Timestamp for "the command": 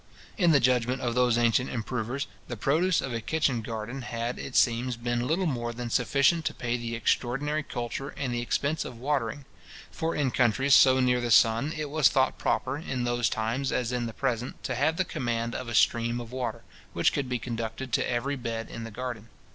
14.97-15.53